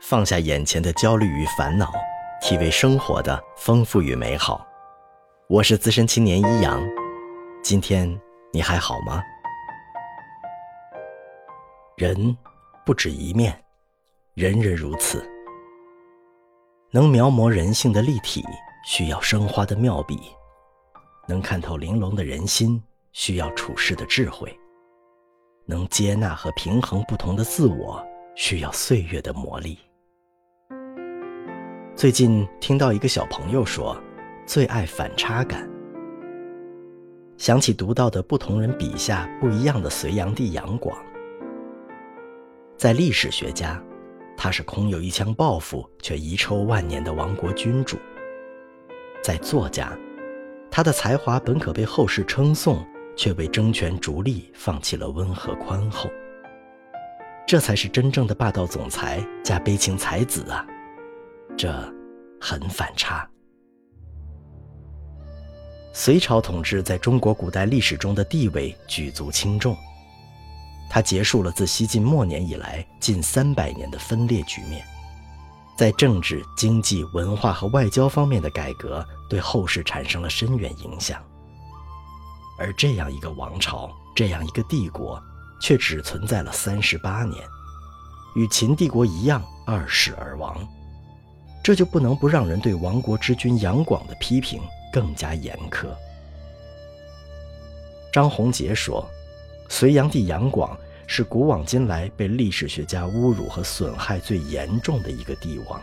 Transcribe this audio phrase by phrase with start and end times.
[0.00, 1.92] 放下眼前的焦虑与烦恼，
[2.40, 4.64] 体味生活的丰富与美好。
[5.48, 6.80] 我是资深青年一阳，
[7.62, 8.08] 今天
[8.52, 9.22] 你还好吗？
[11.96, 12.36] 人
[12.86, 13.60] 不止一面，
[14.34, 15.28] 人人如此。
[16.92, 18.44] 能描摹人性的立体，
[18.86, 20.16] 需要生花的妙笔；
[21.26, 22.80] 能看透玲珑的人心，
[23.12, 24.48] 需要处世的智慧；
[25.66, 28.02] 能接纳和平衡不同的自我，
[28.36, 29.76] 需要岁月的磨砺。
[31.98, 34.00] 最近听到一个小朋友说，
[34.46, 35.68] 最爱反差感。
[37.36, 40.96] 想起读到的不同人笔下不一样的隋炀帝杨广，
[42.76, 43.82] 在历史学家，
[44.36, 47.96] 他是空有一腔抱负却遗臭万年的亡国君主；
[49.20, 49.90] 在作家，
[50.70, 56.08] 他的才华本可被后世称颂，却为争权逐利放弃了温和宽厚。
[57.44, 60.64] 这才是真正的霸道总裁加悲情才子啊！
[61.58, 61.74] 这
[62.40, 63.28] 很反差。
[65.92, 69.76] 隋朝统治在中国古代历史中的地位举足轻重，
[70.88, 74.86] 它结束了自西晋末年以来近三百年的分裂局面，
[75.76, 81.20] 在政治、经济、文化和外交方面的改革对后世产生了深远影响。
[82.56, 85.20] 而这样一个王朝，这样一个帝国，
[85.60, 87.44] 却只存在了三十八年，
[88.36, 90.56] 与秦帝国一样二世而亡。
[91.68, 94.58] 这就不能不让人对亡国之君杨广的批评
[94.90, 95.86] 更加严苛。
[98.10, 99.06] 张宏杰说
[99.68, 100.74] ：“隋炀帝杨广
[101.06, 105.78] 是古往今来被历史学家侮辱和损害最严重的一个帝王。”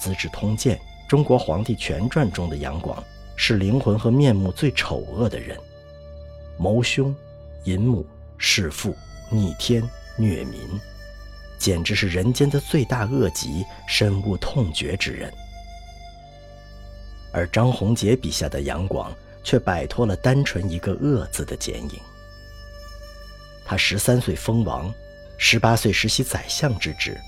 [0.00, 0.76] 资治通鉴》
[1.08, 3.02] 《中国皇帝全传》中的杨广
[3.34, 5.58] 是灵魂和面目最丑恶的人，
[6.56, 7.12] 谋凶、
[7.64, 8.06] 淫母、
[8.38, 8.94] 弑父、
[9.28, 9.82] 逆天、
[10.16, 10.60] 虐民。
[11.58, 15.32] 简直是人间的罪大恶极、深恶痛绝之人。
[17.32, 19.12] 而张宏杰笔下的杨广
[19.42, 22.00] 却摆脱了单纯一个“恶”字的剪影。
[23.66, 24.92] 他十三岁封王，
[25.36, 27.18] 十八岁实习宰相之职，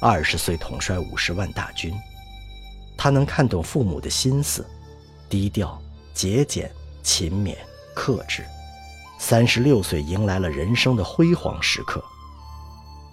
[0.00, 1.94] 二十岁统帅五十万大军。
[2.96, 4.66] 他能看懂父母的心思，
[5.28, 5.80] 低调、
[6.14, 6.70] 节俭、
[7.02, 7.56] 勤勉、
[7.94, 8.44] 克制。
[9.18, 12.02] 三十六岁迎来了人生的辉煌时刻。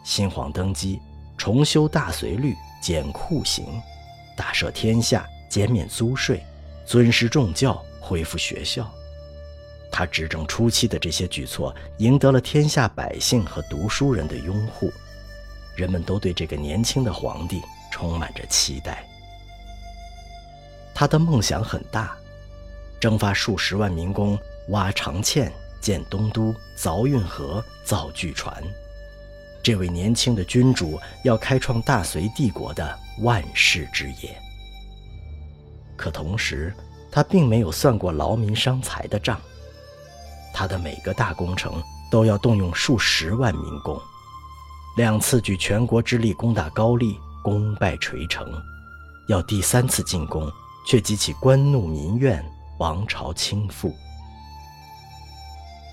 [0.03, 0.99] 新皇登基，
[1.37, 3.65] 重修大隋律，减酷刑，
[4.35, 6.43] 大赦天下，减免租税，
[6.85, 8.89] 尊师重教，恢复学校。
[9.91, 14.91] 他执政初期的这些举措，赢得了天下百姓和读书人的拥护，
[15.75, 19.05] 人们都对这个年轻的皇帝充满着期待。
[20.93, 22.15] 他的梦想很大，
[22.99, 24.39] 征发数十万民工，
[24.69, 25.51] 挖长堑，
[25.81, 28.63] 建东都，凿运河，造巨船。
[29.63, 34.35] 这位年轻的君主要开创大隋帝国的万世之业，
[35.95, 36.73] 可同时，
[37.11, 39.39] 他并没有算过劳民伤财的账。
[40.51, 44.01] 他的每个大工程都要动用数十万民工，
[44.97, 48.43] 两次举全国之力攻打高丽，功败垂成；
[49.27, 50.51] 要第三次进攻，
[50.87, 52.43] 却激起官怒民怨，
[52.79, 53.93] 王朝倾覆。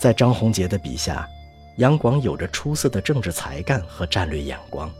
[0.00, 1.29] 在张宏杰的笔下。
[1.78, 4.93] 杨广有着出色的政治才干和战略眼光，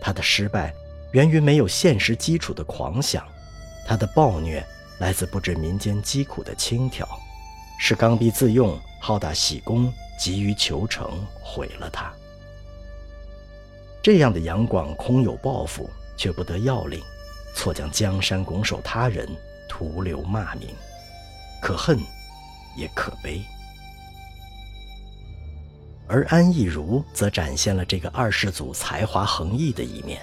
[0.00, 0.72] 他的失败
[1.10, 3.26] 源于没有现实基础的狂想，
[3.84, 4.64] 他的暴虐
[5.00, 7.04] 来自不知民间疾苦的轻佻，
[7.76, 12.12] 是刚愎自用、好大喜功、急于求成毁了他。
[14.00, 17.02] 这样的杨广空有抱负，却不得要领，
[17.52, 19.28] 错将江山拱手他人，
[19.68, 20.68] 徒留骂名，
[21.60, 21.98] 可恨，
[22.76, 23.42] 也可悲。
[26.10, 30.20] 而安义如则展现了这个二世祖才华横溢的一面，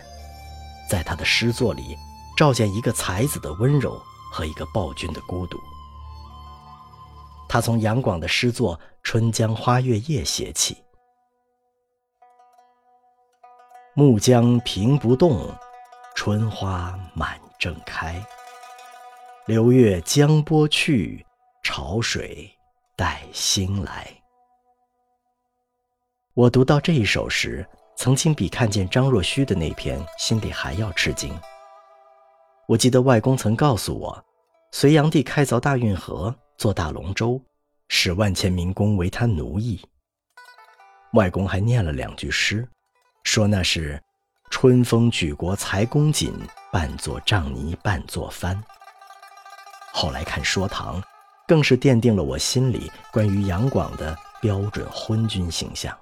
[0.89, 1.95] 在他的诗作里，
[2.35, 3.97] 照见一个才子的温柔
[4.29, 5.57] 和一个暴君的孤独。
[7.47, 10.75] 他从杨广的诗作《春江花月夜》写起
[13.95, 15.49] ：“暮江平不动，
[16.13, 18.21] 春花满正开。
[19.45, 21.25] 流月江波去，
[21.63, 22.51] 潮水
[22.97, 24.13] 带星来。”
[26.37, 31.35] 我读到这一首时，曾经比看见张若虚的那篇心里还要吃惊。
[32.67, 34.23] 我记得外公曾告诉我，
[34.71, 37.41] 隋炀帝开凿大运河，做大龙舟，
[37.87, 39.83] 使万千民工为他奴役。
[41.13, 42.69] 外公还念了两句诗，
[43.23, 43.99] 说那是
[44.51, 46.31] “春风举国才公瑾，
[46.71, 48.63] 半座障泥半座帆”。
[49.91, 51.01] 后来看说唐，
[51.47, 55.97] 更是奠定了我心里关于杨广的标准昏君形象。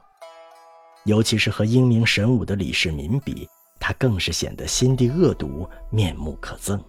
[1.05, 3.47] 尤其是和英明神武的李世民比，
[3.79, 6.79] 他更是显得心地恶毒，面目可憎。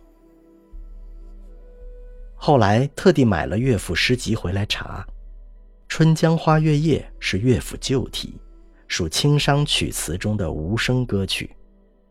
[2.35, 5.07] 后来特地买了乐府诗集回来查，
[5.89, 8.41] 《春江花月夜》是乐府旧题，
[8.89, 11.55] 属清商曲词中的无声歌曲，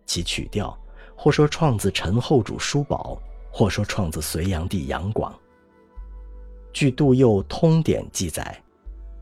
[0.06, 0.78] 其曲调
[1.16, 3.20] 或说创自陈后主叔宝，
[3.52, 5.34] 或说创自隋炀帝杨广。
[6.74, 8.62] 据杜佑《通典》记载，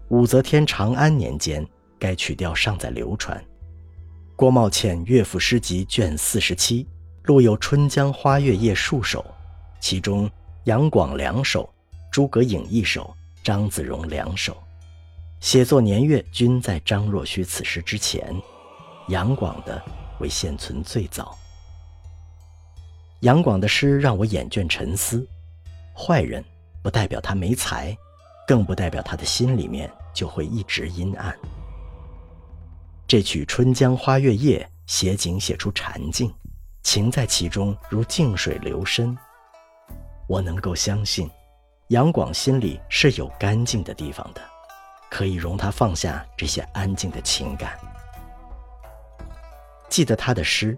[0.10, 1.66] 武则天长安年间，
[2.04, 3.42] 该曲调尚在流传。
[4.36, 6.86] 郭茂倩《乐府诗集》卷四十七
[7.24, 9.24] 录有《春江花月夜》数首，
[9.80, 10.30] 其中。
[10.66, 11.70] 杨广两首，
[12.10, 13.14] 诸葛颖一首，
[13.44, 14.56] 张子荣两首，
[15.42, 18.34] 写作年月均在张若虚此诗之前。
[19.10, 19.82] 杨广的
[20.20, 21.38] 为现存最早。
[23.22, 25.26] 杨广的诗让我眼倦沉思。
[25.94, 26.44] 坏人
[26.82, 27.94] 不代表他没才，
[28.48, 31.38] 更不代表他的心里面就会一直阴暗。
[33.14, 36.34] 这曲《春江花月夜》写景写出禅境，
[36.82, 39.16] 情在其中如静水流深。
[40.26, 41.30] 我能够相信，
[41.90, 44.42] 杨广心里是有干净的地方的，
[45.12, 47.78] 可以容他放下这些安静的情感。
[49.90, 50.76] 记得他的诗：“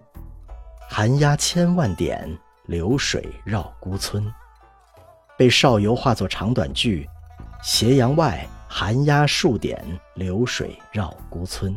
[0.90, 2.28] 寒鸦千万点，
[2.66, 4.30] 流水绕孤村。”
[5.38, 7.08] 被邵游化作长短句
[7.64, 9.82] ：“斜阳外，寒鸦数点，
[10.16, 11.74] 流水绕孤村。”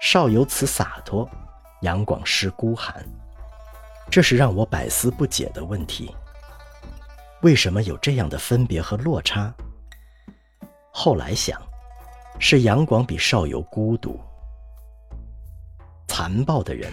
[0.00, 1.28] 少游此洒脱，
[1.82, 3.04] 杨广失孤寒。
[4.10, 6.10] 这是让我百思不解的问题。
[7.42, 9.52] 为什么有这样的分别和落差？
[10.90, 11.60] 后来想，
[12.38, 14.18] 是杨广比少游孤独。
[16.08, 16.90] 残暴的人，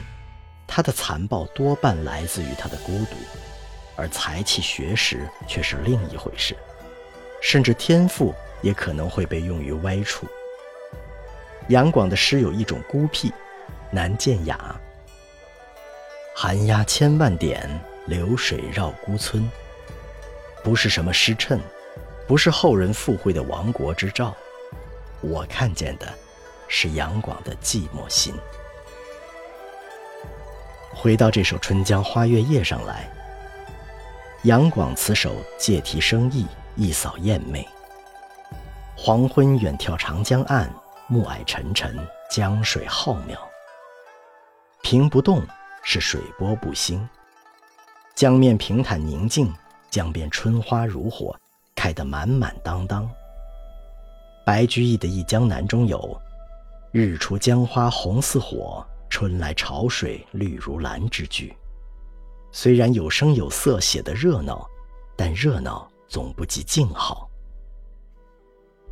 [0.68, 3.15] 他的残暴多半来自于他的孤独，
[3.95, 6.56] 而才气学识却是另一回事，
[7.42, 10.27] 甚至天赋也可能会被用于歪处。
[11.69, 13.31] 杨广的诗有一种孤僻，
[13.92, 14.75] 难见雅。
[16.34, 17.68] 寒鸦千万点，
[18.06, 19.50] 流水绕孤村。
[20.64, 21.60] 不是什么诗谶，
[22.25, 24.34] 不是后人附会的亡国之兆。
[25.19, 26.08] 我看见的，
[26.68, 28.34] 是杨广的寂寞心。
[30.94, 33.10] 回到这首《春江花月夜》上来，
[34.44, 37.68] 杨广此首借题生意，一扫艳媚。
[38.96, 40.72] 黄昏远眺长江岸，
[41.07, 41.98] 暮霭沉沉，
[42.30, 43.38] 江水浩渺，
[44.81, 45.42] 平不动。
[45.89, 47.07] 是水波不兴，
[48.13, 49.54] 江面平坦宁静，
[49.89, 51.33] 江边春花如火，
[51.77, 53.09] 开得满满当当。
[54.45, 56.21] 白居易的《忆江南》中有
[56.92, 61.56] “日出江花红似火，春来潮水绿如蓝”之句。
[62.51, 64.68] 虽然有声有色，写得热闹，
[65.15, 67.30] 但热闹总不及静好。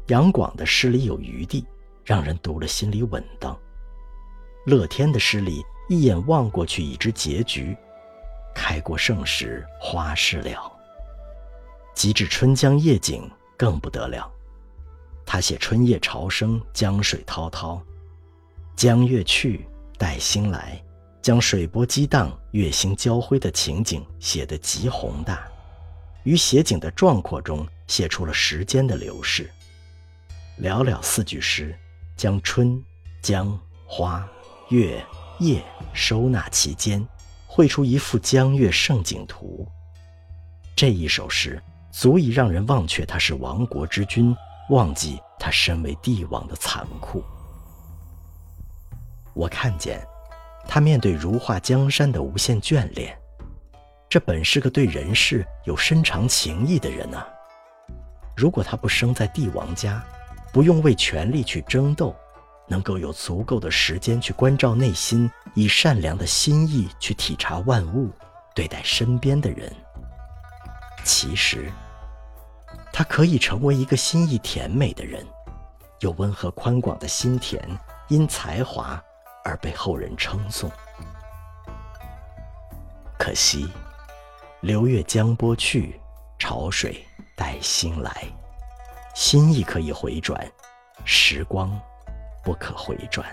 [0.08, 1.68] 杨广的诗里有余地，
[2.06, 3.60] 让人读了心里稳当。
[4.66, 5.66] 乐天的诗里。
[5.88, 7.78] 一眼望过去，已知结局。
[8.56, 10.72] 开过盛时，花事了。
[11.94, 14.28] 及至春江夜景，更不得了。
[15.28, 17.80] 他写春夜潮生，江水滔滔，
[18.76, 19.68] 江月去，
[19.98, 20.84] 待星来，
[21.22, 25.48] 将水波激荡、月星交辉的情景写得极宏大，
[26.24, 29.48] 于写景的壮阔中写出了时间的流逝。
[30.60, 31.78] 寥寥四句诗，
[32.16, 32.84] 将春、
[33.22, 34.28] 江、花、
[34.70, 35.06] 月。
[35.40, 37.06] 夜收纳其间，
[37.46, 39.68] 绘出一幅江月胜景图。
[40.78, 44.34] 这一首诗足以让人忘却他是亡国之君，
[44.70, 47.22] 忘记他身为帝王的残酷。
[49.34, 50.02] 我看见
[50.70, 53.14] 他面对如画江山的无限眷恋，
[54.08, 57.28] 这本是个对人世有深长情谊的人啊！
[58.38, 60.02] 如果他不生在帝王家，
[60.56, 62.16] 不用为权力去争斗。
[62.66, 68.10] 能够有足够的时间去关照内心，以善良的心意去体察万物，
[68.56, 69.70] 对待身边的人。
[71.04, 71.70] 其实，
[72.94, 75.28] 他可以成为一个心意甜美的人，
[76.00, 77.62] 有温和宽广的心田，
[78.08, 79.04] 因才华
[79.44, 80.72] 而被后人称颂。
[83.20, 83.68] 可惜，
[84.62, 86.00] 流月江波去，
[86.40, 88.26] 潮水待星来，
[89.16, 90.40] 心意可以回转，
[91.04, 91.72] 时光。
[92.44, 93.26] 不可回转。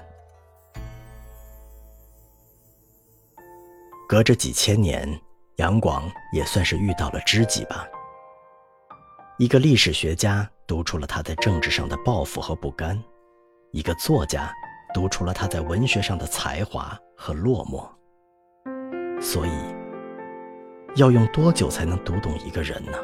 [4.08, 5.06] 隔着几千年，
[5.56, 7.86] 杨广也算是遇到了知己吧。
[9.36, 12.98] 一个历史学家读出了他在政治上的抱负和不甘，
[13.72, 14.50] 一个作家
[14.94, 17.86] 读出了他在文学上的才华和落寞。
[19.20, 19.52] 所以，
[20.96, 22.96] 要用多久才能读懂一个人呢？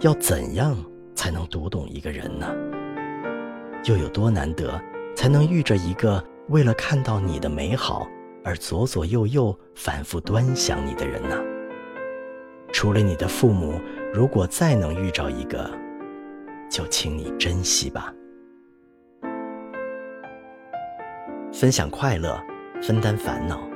[0.00, 0.74] 要怎样
[1.16, 2.54] 才能读懂一个人呢？
[3.86, 4.80] 又有多难得
[5.16, 8.06] 才能遇着一个为了看到你的美好
[8.44, 11.36] 而左左右右反复端详你的人呢？
[12.72, 13.80] 除了你的父母，
[14.12, 15.70] 如果再能遇着一个，
[16.70, 18.12] 就请你珍惜吧。
[21.52, 22.38] 分享快乐，
[22.82, 23.66] 分担烦恼，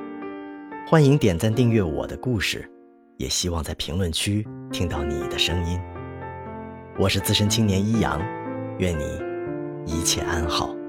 [0.87, 2.70] 欢迎点赞订阅我的故事，
[3.16, 5.80] 也希望在评论区听到你的声音。
[7.00, 8.21] 我是资深青年一阳，
[8.76, 9.04] 愿你
[9.87, 10.79] 一切安好。